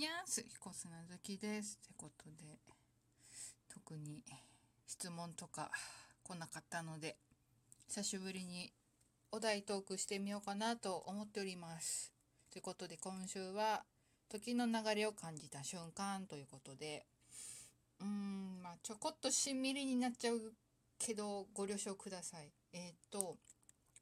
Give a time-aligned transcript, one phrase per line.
[0.00, 1.78] にゃーす、彦砂月です。
[1.84, 2.58] ってことで、
[3.68, 4.22] 特に
[4.86, 5.70] 質問とか
[6.22, 7.18] 来なかったので、
[7.86, 8.72] 久しぶりに
[9.30, 12.14] お題トークしてみようかなと思っております。
[12.50, 13.82] ということで、今週は、
[14.30, 17.04] 時の流れを感じた瞬間ということで、
[18.00, 20.54] うーん、まあ、ちょこっとしんみりになっちゃう
[20.98, 22.50] けど、ご了承ください。
[22.72, 23.36] えーっと、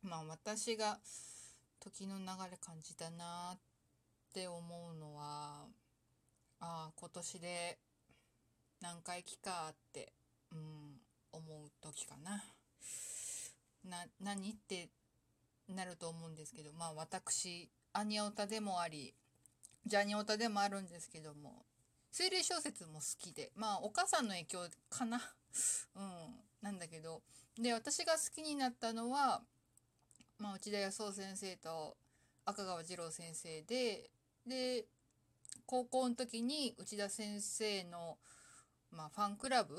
[0.04, 1.00] まあ、私が
[1.80, 3.58] 時の流れ感じたなっ
[4.32, 5.66] て思うのは、
[6.60, 7.78] ああ、今年で
[8.80, 10.12] 何回忌かって、
[10.52, 11.00] うん、
[11.32, 12.44] 思う時かな。
[13.84, 14.88] な、何って
[15.68, 19.14] なると思うんですけど、まあ私、アニオタでもあり、
[19.86, 21.64] ジャニオタでもあるんですけども、
[22.12, 25.20] 推理小説も好きで、まあお母さんの影響かな。
[25.95, 27.22] うん、なんだけど、
[27.56, 29.42] で、私が好きになったのは、
[30.38, 31.96] まあ内田康夫先生と
[32.45, 34.10] 赤川次郎先生で、
[34.46, 34.86] で、
[35.66, 38.19] 高校の時に内田先生の、
[38.91, 39.74] まあ、ファンクラブ、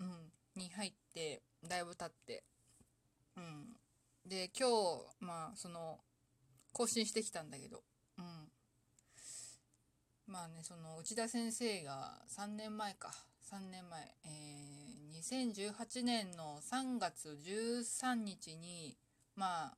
[0.00, 2.44] うん、に入ってだいぶ経って、
[3.36, 3.76] うん、
[4.26, 5.98] で今日まあその
[6.72, 7.82] 更新してきたんだけど、
[8.18, 8.24] うん、
[10.26, 13.12] まあねその内田先生が3年前か。
[13.50, 18.96] 3年前、えー、2018年の3月13日に
[19.34, 19.76] まあ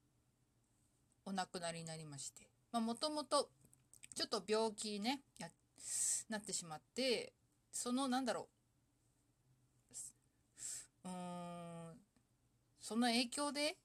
[1.24, 2.50] お亡くなりになりまして。
[2.70, 3.48] まあもともと
[4.14, 5.48] ちょっと病気ねや
[6.28, 7.32] なってしまって
[7.70, 8.48] そのなんだろ
[11.04, 11.08] う。
[11.08, 11.96] うーん
[12.80, 13.76] その影響で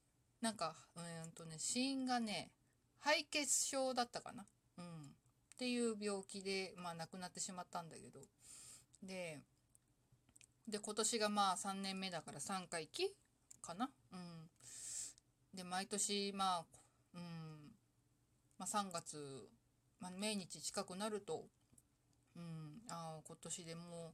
[0.42, 2.52] なんかうーんとね死因がね
[3.00, 4.46] 敗血症だったかな、
[4.78, 4.88] うん、っ
[5.58, 8.20] ていう病気で、まあ、亡くなってしまったんだけど。
[9.04, 9.40] で
[10.68, 13.16] で今年がまあ3年目だから3回忌
[13.62, 14.50] かな、うん、
[15.54, 16.66] で毎年まあ、
[17.14, 17.58] うん。
[18.58, 19.50] まあ、3月
[20.00, 21.46] まあ、命日近くなると、
[22.36, 24.14] うん、あ、今年でも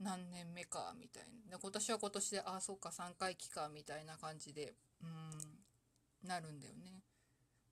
[0.00, 1.56] う何年目か、みたいな。
[1.56, 7.02] で、今年は今年で、ああ、そうか、3回忌か、みたいな感じで、うん、なるんだよね。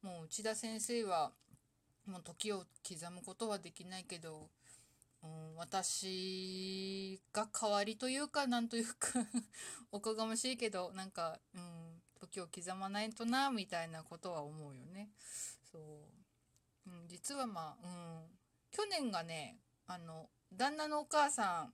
[0.02, 1.32] もう内田先生は、
[2.06, 4.48] もう時を刻むことはできないけど、
[5.22, 9.26] うん、私が代わりというか、なんというか
[9.92, 15.10] おこがましいけど、なんか、うん、時を刻まないとな、みたいなことは思うよね。
[16.86, 17.04] う。
[17.04, 18.38] ん、実はまあ、うん、
[18.70, 21.68] 去年がね、あの、旦那のお母さ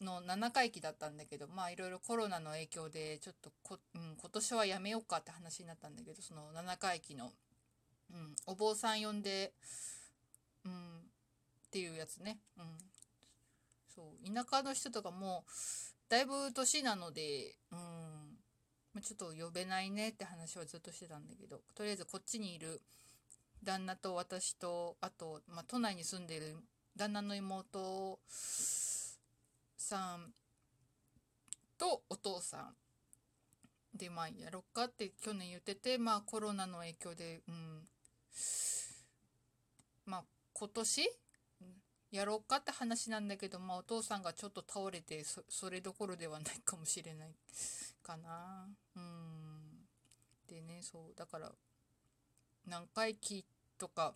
[0.00, 7.32] んの7回忌だったんだけど、まあいろいろコロナの影響で、ちょっとこ、うん、今年はやめようかって話になったんだけど、その7回忌の、
[8.12, 9.52] うん、お坊さん呼んで、
[10.64, 10.72] うん、
[11.66, 12.38] っていうやつね。
[12.58, 12.64] うん。
[13.94, 15.44] そう、田舎の人とかも、
[16.08, 22.82] だいぶ年なので、うん、ちょっと呼べないねって話はずっとしてたんだけど、とりあえずこっちにいる、
[23.66, 26.56] 旦那と私とあと、まあ、都内に住んでる
[26.96, 30.32] 旦那の妹さん
[31.76, 32.74] とお父さん。
[33.98, 37.82] でまあやろっかって去年言っててまあコロナの影響でうん。
[40.04, 41.10] まあ今年？
[42.12, 47.34] やろうかって話なんだけどまあお父さんがちょっと倒れてそそれどころではないかもしれない
[48.02, 48.68] かな。
[48.94, 49.86] うん。
[50.48, 51.50] でねそうだから
[52.66, 53.44] 何回忌
[53.78, 54.14] とか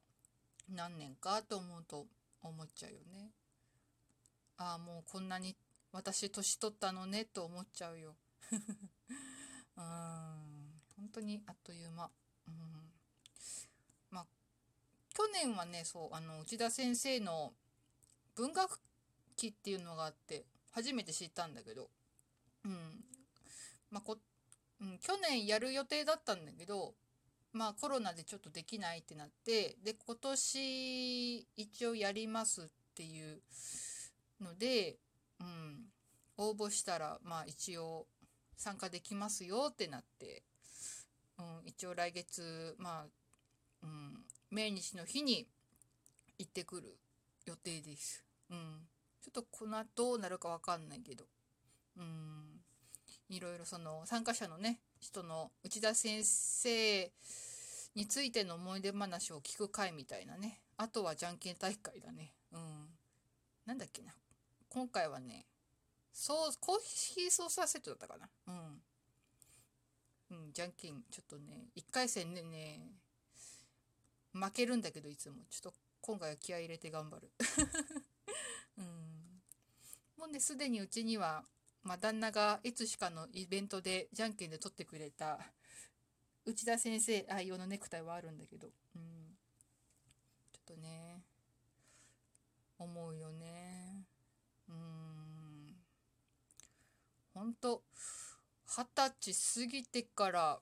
[0.68, 2.06] 何年かと思うと
[2.42, 3.30] 思っちゃうよね。
[4.56, 5.56] ああもうこんなに
[5.92, 8.14] 私年取ったのねと思っちゃうよ。
[9.76, 12.10] うん本当にあっという間。
[12.46, 12.92] うん、
[14.10, 14.26] まあ
[15.14, 17.54] 去年はねそうあの内田先生の
[18.34, 18.80] 文学
[19.36, 21.90] 期っていうのがあって初めて知ったんだけど、
[22.64, 23.04] うん
[23.90, 24.18] まあこ
[24.80, 26.94] うん、去年やる予定だったんだけど
[27.52, 33.40] まあコロナでちょっとできないってなってで今年一応やりますっていう
[34.40, 34.98] ので、
[35.40, 35.86] うん、
[36.36, 38.06] 応募したらまあ一応
[38.56, 40.42] 参加できますよってなって、
[41.38, 43.06] うん、一応来月まあ、
[43.82, 45.48] うん、命日の日に
[46.38, 46.96] 行ってくる
[47.46, 48.24] 予定です。
[48.50, 48.88] うん、
[49.22, 51.24] ちょっとこの後どうなるかわかんないけど、
[51.96, 52.49] うん、
[53.30, 57.10] いろいろその参加者のね人の内田先生
[57.94, 60.60] についての思い出話を聞く会みたいなね。
[60.76, 62.34] あとはじゃんけん大会だね。
[62.52, 62.88] うん。
[63.66, 64.12] なんだっけな。
[64.68, 65.46] 今回はね、
[66.12, 68.28] そう、コーヒーソーサーセットだったかな。
[68.46, 68.82] うん。
[70.30, 72.92] うん、じゃんけん、ちょっとね、1回戦でね、
[74.32, 75.36] 負けるんだけどいつも。
[75.50, 77.30] ちょっと今回は気合い入れて頑張る。
[78.78, 79.42] うん。
[80.16, 81.44] もうね、すでにうちには、
[81.82, 85.38] まあ、旦那がいつしかのイベントでじゃんけんで取ってくれた
[86.44, 89.02] 内田先生愛用のネクタイはあるんだけど、うん、
[90.52, 91.22] ちょっとね
[92.78, 94.04] 思うよね
[94.68, 95.74] うん
[97.34, 97.82] ほんと
[98.66, 100.60] 二十歳過ぎてから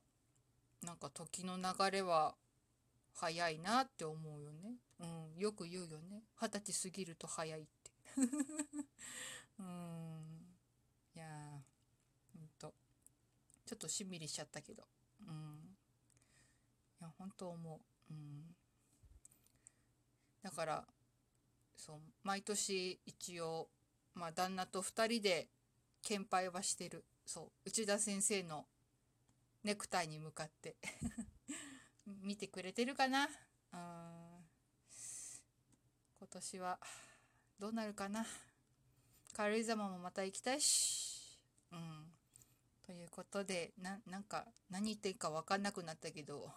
[0.83, 2.35] なんか時の流れは
[3.15, 4.77] 早いなって思うよね。
[5.01, 6.23] うん、よく言うよね。
[6.41, 7.91] 二十歳過ぎると早いって。
[9.59, 10.47] うん。
[11.17, 12.75] いやー、ほんと。
[13.69, 14.83] ちょっとしんみりしちゃったけど。
[15.21, 15.77] うん。
[17.01, 17.81] いや、本当思
[18.11, 18.13] う。
[18.13, 18.57] うん。
[20.43, 20.89] だから、
[21.77, 23.69] そう、毎年一応、
[24.15, 25.49] まあ、旦那と2人で
[26.03, 27.05] 献杯はしてる。
[27.27, 28.67] そう、内田先生の
[29.63, 30.77] ネクタイに向かって
[32.07, 33.29] 見てくれてるかな？
[33.73, 34.49] うん
[36.19, 36.81] 今年は
[37.59, 38.25] どうなるかな？
[39.35, 41.39] 軽井沢もまた行きたいし
[41.71, 42.18] うん
[42.89, 46.49] ということでななんか何言っていいか分かんなくなったけど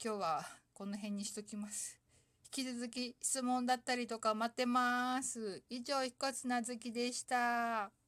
[0.00, 1.98] 今日はこの辺にしときます
[2.56, 8.03] 引き続き質問だったりとか待ってます以上、ひこつなずきでした。